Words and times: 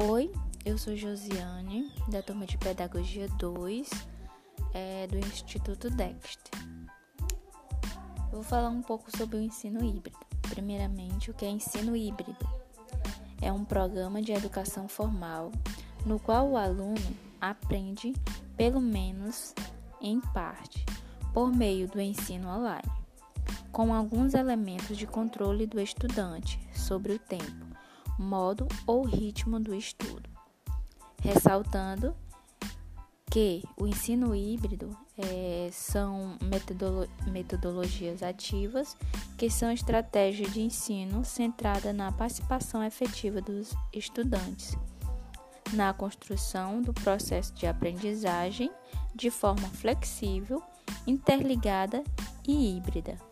Oi, 0.00 0.30
eu 0.64 0.78
sou 0.78 0.94
Josiane, 0.94 1.92
da 2.06 2.22
turma 2.22 2.46
de 2.46 2.56
Pedagogia 2.56 3.26
2, 3.30 3.90
é, 4.72 5.08
do 5.08 5.18
Instituto 5.18 5.90
Dexter. 5.90 6.52
vou 8.30 8.44
falar 8.44 8.68
um 8.68 8.80
pouco 8.80 9.10
sobre 9.16 9.38
o 9.38 9.40
ensino 9.40 9.84
híbrido. 9.84 10.16
Primeiramente, 10.42 11.32
o 11.32 11.34
que 11.34 11.44
é 11.44 11.50
ensino 11.50 11.96
híbrido? 11.96 12.46
É 13.42 13.52
um 13.52 13.64
programa 13.64 14.22
de 14.22 14.30
educação 14.30 14.86
formal 14.86 15.50
no 16.06 16.20
qual 16.20 16.48
o 16.48 16.56
aluno 16.56 17.16
aprende, 17.40 18.12
pelo 18.56 18.80
menos 18.80 19.52
em 20.00 20.20
parte, 20.20 20.86
por 21.34 21.52
meio 21.52 21.88
do 21.88 22.00
ensino 22.00 22.48
online, 22.48 22.88
com 23.72 23.92
alguns 23.92 24.34
elementos 24.34 24.96
de 24.96 25.08
controle 25.08 25.66
do 25.66 25.80
estudante 25.80 26.56
sobre 26.72 27.14
o 27.14 27.18
tempo 27.18 27.67
modo 28.18 28.66
ou 28.86 29.04
ritmo 29.04 29.60
do 29.60 29.74
estudo, 29.74 30.28
ressaltando 31.22 32.14
que 33.30 33.62
o 33.76 33.86
ensino 33.86 34.34
híbrido 34.34 34.96
é, 35.16 35.68
são 35.70 36.38
metodolo 36.42 37.06
metodologias 37.26 38.22
ativas 38.22 38.96
que 39.36 39.50
são 39.50 39.70
estratégias 39.70 40.52
de 40.52 40.62
ensino 40.62 41.24
centrada 41.24 41.92
na 41.92 42.10
participação 42.10 42.82
efetiva 42.82 43.40
dos 43.40 43.74
estudantes 43.92 44.76
na 45.72 45.92
construção 45.92 46.80
do 46.80 46.92
processo 46.92 47.52
de 47.54 47.66
aprendizagem 47.66 48.70
de 49.14 49.30
forma 49.30 49.68
flexível, 49.68 50.62
interligada 51.06 52.02
e 52.46 52.76
híbrida. 52.76 53.27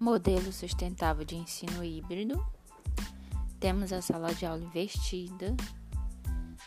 Modelo 0.00 0.50
sustentável 0.50 1.26
de 1.26 1.36
ensino 1.36 1.84
híbrido. 1.84 2.42
Temos 3.60 3.92
a 3.92 4.00
sala 4.00 4.34
de 4.34 4.46
aula 4.46 4.64
investida, 4.64 5.54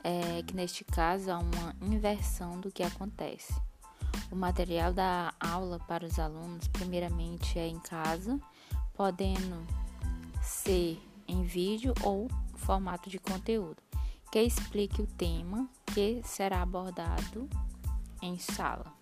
é, 0.03 0.43
que 0.43 0.55
neste 0.55 0.83
caso 0.83 1.31
há 1.31 1.39
uma 1.39 1.75
inversão 1.81 2.59
do 2.59 2.71
que 2.71 2.83
acontece. 2.83 3.59
O 4.31 4.35
material 4.35 4.93
da 4.93 5.33
aula 5.39 5.79
para 5.79 6.05
os 6.05 6.19
alunos, 6.19 6.67
primeiramente, 6.67 7.57
é 7.57 7.67
em 7.67 7.79
casa, 7.79 8.39
podendo 8.93 9.65
ser 10.39 11.01
em 11.27 11.41
vídeo 11.43 11.95
ou 12.03 12.29
formato 12.53 13.09
de 13.09 13.17
conteúdo, 13.17 13.81
que 14.31 14.43
explique 14.43 15.01
o 15.01 15.07
tema 15.07 15.67
que 15.87 16.21
será 16.23 16.61
abordado 16.61 17.49
em 18.21 18.37
sala. 18.37 18.93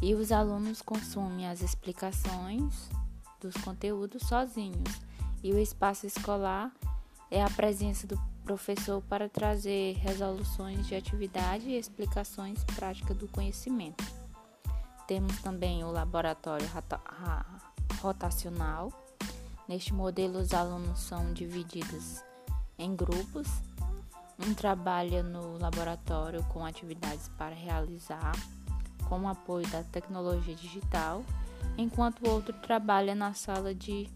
E 0.00 0.14
os 0.14 0.30
alunos 0.30 0.80
consumem 0.80 1.48
as 1.48 1.62
explicações 1.62 2.88
dos 3.40 3.54
conteúdos 3.62 4.22
sozinhos, 4.26 5.00
e 5.42 5.52
o 5.52 5.58
espaço 5.58 6.06
escolar 6.06 6.72
é 7.30 7.42
a 7.42 7.50
presença 7.50 8.06
do 8.06 8.18
professor 8.44 9.02
para 9.02 9.28
trazer 9.28 9.96
resoluções 9.98 10.86
de 10.86 10.94
atividade 10.94 11.68
e 11.68 11.78
explicações 11.78 12.64
práticas 12.64 13.16
do 13.16 13.28
conhecimento. 13.28 14.02
Temos 15.06 15.38
também 15.40 15.84
o 15.84 15.90
laboratório 15.90 16.66
rotacional. 18.00 18.92
Neste 19.68 19.92
modelo, 19.92 20.38
os 20.38 20.54
alunos 20.54 21.00
são 21.00 21.32
divididos 21.32 22.22
em 22.78 22.96
grupos. 22.96 23.48
Um 24.38 24.54
trabalha 24.54 25.22
no 25.22 25.58
laboratório 25.58 26.42
com 26.44 26.64
atividades 26.64 27.28
para 27.36 27.54
realizar, 27.54 28.32
com 29.08 29.20
o 29.20 29.28
apoio 29.28 29.66
da 29.68 29.82
tecnologia 29.82 30.54
digital 30.54 31.24
enquanto 31.76 32.26
o 32.26 32.30
outro 32.30 32.52
trabalha 32.60 33.14
na 33.14 33.34
sala 33.34 33.74
de, 33.74 34.10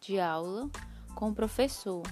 de 0.00 0.20
aula 0.20 0.70
com 1.14 1.30
o 1.30 1.34
professor. 1.34 2.02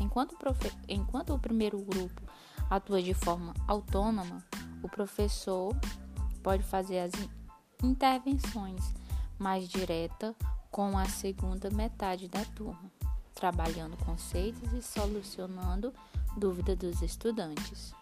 Enquanto, 0.00 0.36
profe 0.36 0.72
enquanto 0.88 1.32
o 1.32 1.38
primeiro 1.38 1.80
grupo 1.80 2.22
atua 2.68 3.02
de 3.02 3.14
forma 3.14 3.54
autônoma, 3.68 4.44
o 4.82 4.88
professor 4.88 5.74
pode 6.42 6.62
fazer 6.62 6.98
as 6.98 7.12
intervenções 7.82 8.94
mais 9.38 9.68
diretas 9.68 10.34
com 10.70 10.96
a 10.96 11.04
segunda 11.04 11.70
metade 11.70 12.28
da 12.28 12.44
turma, 12.44 12.90
trabalhando 13.34 13.96
conceitos 14.04 14.72
e 14.72 14.82
solucionando 14.82 15.92
dúvidas 16.36 16.78
dos 16.78 17.02
estudantes. 17.02 17.94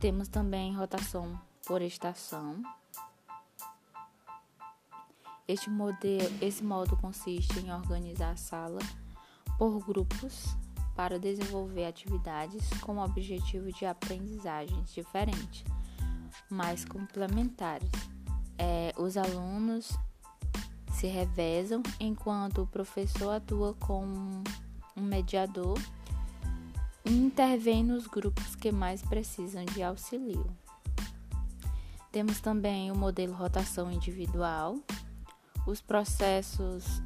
Temos 0.00 0.28
também 0.28 0.74
rotação 0.74 1.38
por 1.66 1.82
estação, 1.82 2.62
este 5.52 5.68
modelo, 5.68 6.32
esse 6.40 6.64
modo 6.64 6.96
consiste 6.96 7.58
em 7.60 7.72
organizar 7.72 8.30
a 8.30 8.36
sala 8.36 8.78
por 9.58 9.78
grupos 9.84 10.56
para 10.96 11.18
desenvolver 11.18 11.86
atividades 11.86 12.68
com 12.80 12.96
o 12.96 13.04
objetivo 13.04 13.70
de 13.72 13.84
aprendizagens 13.84 14.92
diferentes, 14.92 15.64
mas 16.50 16.84
complementares. 16.84 17.90
É, 18.58 18.94
os 18.96 19.16
alunos 19.16 19.90
se 20.92 21.06
revezam 21.06 21.82
enquanto 21.98 22.62
o 22.62 22.66
professor 22.66 23.32
atua 23.32 23.74
como 23.74 24.42
um 24.96 25.02
mediador 25.02 25.78
e 27.04 27.10
intervém 27.10 27.82
nos 27.82 28.06
grupos 28.06 28.54
que 28.54 28.70
mais 28.70 29.02
precisam 29.02 29.64
de 29.64 29.82
auxílio. 29.82 30.46
Temos 32.10 32.40
também 32.40 32.90
o 32.90 32.96
modelo 32.96 33.32
rotação 33.32 33.90
individual, 33.90 34.76
os 35.66 35.80
processos, 35.80 37.02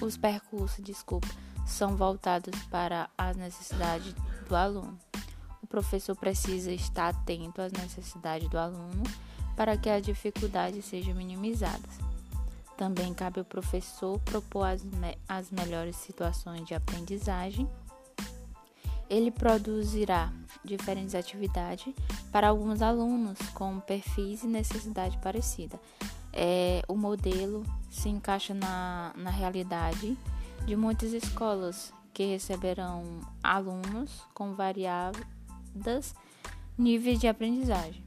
os 0.00 0.16
percursos, 0.16 0.84
desculpa, 0.84 1.28
são 1.66 1.96
voltados 1.96 2.54
para 2.70 3.08
as 3.16 3.36
necessidades 3.36 4.14
do 4.48 4.54
aluno. 4.54 4.98
O 5.62 5.66
professor 5.66 6.14
precisa 6.14 6.70
estar 6.70 7.08
atento 7.08 7.62
às 7.62 7.72
necessidades 7.72 8.48
do 8.48 8.58
aluno 8.58 9.02
para 9.56 9.76
que 9.76 9.88
as 9.88 10.04
dificuldades 10.04 10.84
sejam 10.84 11.14
minimizadas. 11.14 11.98
Também 12.76 13.14
cabe 13.14 13.38
ao 13.38 13.44
professor 13.44 14.18
propor 14.20 14.64
as, 14.64 14.84
me 14.84 15.16
as 15.28 15.50
melhores 15.50 15.96
situações 15.96 16.66
de 16.66 16.74
aprendizagem. 16.74 17.68
Ele 19.08 19.30
produzirá 19.30 20.32
diferentes 20.64 21.14
atividades 21.14 21.94
para 22.32 22.48
alguns 22.48 22.82
alunos 22.82 23.38
com 23.54 23.78
perfis 23.80 24.42
e 24.42 24.46
necessidade 24.46 25.16
parecida 25.18 25.78
é, 26.34 26.82
o 26.88 26.96
modelo 26.96 27.64
se 27.90 28.08
encaixa 28.08 28.52
na, 28.52 29.12
na 29.16 29.30
realidade 29.30 30.18
de 30.66 30.74
muitas 30.74 31.12
escolas 31.12 31.92
que 32.12 32.24
receberão 32.26 33.20
alunos 33.42 34.22
com 34.34 34.54
variadas 34.54 36.14
níveis 36.76 37.20
de 37.20 37.28
aprendizagem. 37.28 38.04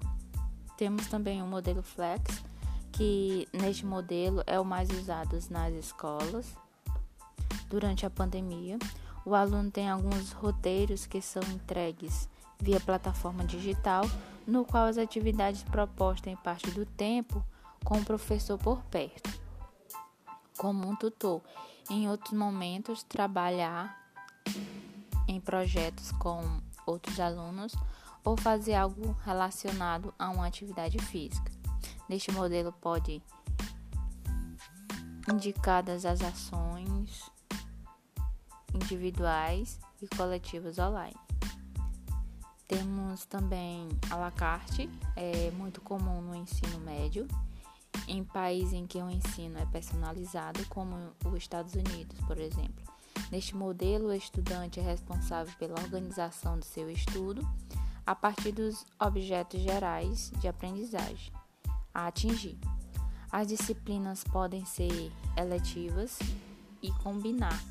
Temos 0.78 1.08
também 1.08 1.42
o 1.42 1.48
modelo 1.48 1.82
Flex, 1.82 2.44
que 2.92 3.48
neste 3.54 3.86
modelo 3.86 4.44
é 4.46 4.60
o 4.60 4.66
mais 4.66 4.90
usado 4.90 5.40
nas 5.50 5.74
escolas. 5.74 6.56
Durante 7.70 8.06
a 8.06 8.10
pandemia, 8.10 8.78
o 9.26 9.34
aluno 9.34 9.72
tem 9.72 9.90
alguns 9.90 10.32
roteiros 10.32 11.06
que 11.06 11.22
são 11.22 11.44
entregues 11.44 12.30
via 12.60 12.80
plataforma 12.80 13.44
digital, 13.44 14.04
no 14.46 14.66
qual 14.66 14.86
as 14.86 14.98
atividades 14.98 15.64
propostas 15.64 16.32
em 16.32 16.36
parte 16.38 16.72
do 16.72 16.86
tempo 16.86 17.44
com 17.88 18.00
o 18.00 18.04
professor 18.04 18.57
por 18.57 18.84
perto, 18.88 19.30
como 20.57 20.89
um 20.89 20.94
tutor. 20.94 21.42
Em 21.89 22.10
outros 22.10 22.34
momentos, 22.34 23.01
trabalhar 23.01 24.12
em 25.25 25.39
projetos 25.39 26.12
com 26.12 26.60
outros 26.86 27.18
alunos 27.18 27.74
ou 28.25 28.36
fazer 28.36 28.74
algo 28.74 29.16
relacionado 29.24 30.13
a 30.19 30.30
uma 30.30 30.48
atividade 30.48 31.00
física. 31.00 31.50
Neste 32.10 32.30
modelo 32.30 32.74
pode 32.74 33.24
indicadas 35.31 36.06
as 36.06 36.22
ações 36.22 37.31
individuais 38.74 39.80
e 40.01 40.10
coletivas 40.10 40.78
online. 40.78 41.16
Temos 42.68 43.24
também 43.28 43.88
a 44.10 44.18
la 44.18 44.31
carte, 44.31 44.89
é 45.16 45.51
muito 45.51 45.80
comum 45.80 46.22
no 46.22 46.36
ensino 46.36 46.80
médio, 46.80 47.25
em 48.08 48.24
países 48.24 48.74
em 48.74 48.86
que 48.86 48.98
o 48.98 49.10
ensino 49.10 49.58
é 49.58 49.66
personalizado, 49.66 50.66
como 50.68 50.96
os 51.26 51.34
Estados 51.36 51.74
Unidos, 51.74 52.20
por 52.26 52.38
exemplo. 52.38 52.86
Neste 53.32 53.56
modelo, 53.56 54.10
o 54.10 54.14
estudante 54.14 54.80
é 54.80 54.84
responsável 54.84 55.54
pela 55.58 55.80
organização 55.82 56.58
do 56.60 56.66
seu 56.66 56.90
estudo 56.90 57.48
a 58.06 58.16
partir 58.16 58.54
dos 58.54 58.86
objetos 59.00 59.60
gerais 59.60 60.32
de 60.40 60.48
aprendizagem 60.48 61.34
a 61.94 62.08
atingir. 62.08 62.58
As 63.30 63.48
disciplinas 63.48 64.24
podem 64.24 64.64
ser 64.66 65.12
eletivas 65.36 66.18
e 66.82 66.92
combinar. 67.04 67.62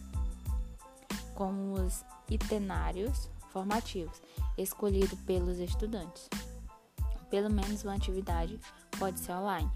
como 1.34 1.74
os 1.74 2.02
itinerários 2.30 3.28
formativos 3.50 4.22
escolhidos 4.56 5.18
pelos 5.20 5.58
estudantes. 5.58 6.30
Pelo 7.28 7.50
menos 7.50 7.84
uma 7.84 7.94
atividade 7.94 8.58
pode 8.98 9.20
ser 9.20 9.32
online. 9.32 9.70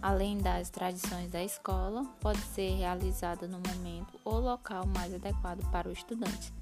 Além 0.00 0.38
das 0.38 0.70
tradições 0.70 1.30
da 1.30 1.42
escola, 1.42 2.04
pode 2.20 2.40
ser 2.40 2.76
realizada 2.76 3.48
no 3.48 3.58
momento 3.58 4.18
ou 4.24 4.38
local 4.38 4.86
mais 4.86 5.12
adequado 5.12 5.68
para 5.70 5.88
o 5.88 5.92
estudante. 5.92 6.52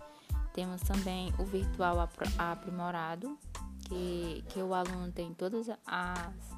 Temos 0.52 0.80
também 0.82 1.32
o 1.38 1.44
virtual 1.44 2.08
aprimorado, 2.38 3.36
que, 3.86 4.44
que 4.48 4.60
o 4.60 4.72
aluno 4.72 5.10
tem 5.12 5.34
todas 5.34 5.68
as 5.84 6.54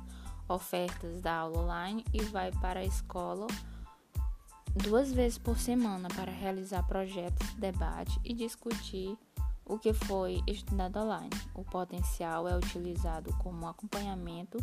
ofertas 0.48 1.20
da 1.20 1.34
aula 1.38 1.62
online 1.62 2.04
e 2.12 2.22
vai 2.24 2.52
para 2.52 2.80
a 2.80 2.84
escola 2.84 3.46
duas 4.76 5.10
vezes 5.12 5.38
por 5.38 5.58
semana 5.58 6.08
para 6.14 6.30
realizar 6.30 6.82
projetos, 6.86 7.54
debate 7.54 8.20
e 8.22 8.34
discutir 8.34 9.16
o 9.64 9.78
que 9.78 9.92
foi 9.92 10.42
estudado 10.46 10.98
online. 10.98 11.30
O 11.54 11.64
potencial 11.64 12.46
é 12.46 12.56
utilizado 12.56 13.34
como 13.38 13.66
acompanhamento 13.66 14.58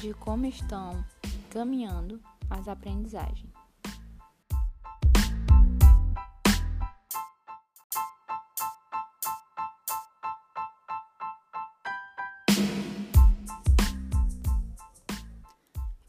de 0.00 0.12
como 0.12 0.44
estão 0.46 1.02
caminhando 1.56 2.20
as 2.50 2.68
aprendizagens. 2.68 3.50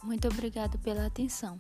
Muito 0.04 0.28
obrigado 0.28 0.78
pela 0.80 1.06
atenção. 1.06 1.58